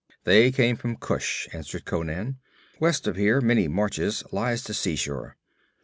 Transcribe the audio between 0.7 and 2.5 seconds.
from Kush,' answered Conan.